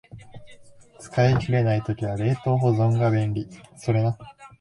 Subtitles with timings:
[0.99, 3.47] 使い切れない時は冷凍保存が便利